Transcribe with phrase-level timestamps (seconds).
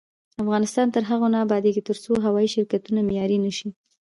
[0.43, 3.69] افغانستان تر هغو نه ابادیږي، ترڅو هوايي شرکتونه معیاري نشي.